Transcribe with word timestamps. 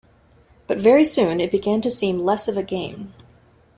But 0.65 0.79
very 0.79 1.05
soon 1.05 1.39
it 1.39 1.51
began 1.51 1.79
to 1.81 1.91
seem 1.91 2.25
less 2.25 2.47
of 2.47 2.57
a 2.57 2.63
game. 2.63 3.13